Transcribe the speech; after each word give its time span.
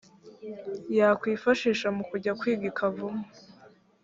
yakwifashisha 0.97 1.87
mu 1.95 2.03
kujya 2.09 2.31
kwiga 2.39 2.65
i 2.71 2.73
kavumu. 2.77 3.23